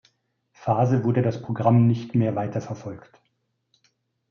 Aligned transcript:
Phase 0.53 1.03
wurde 1.03 1.21
das 1.21 1.43
Programm 1.43 1.85
nicht 1.85 2.15
mehr 2.15 2.35
weiterverfolgt. 2.35 3.21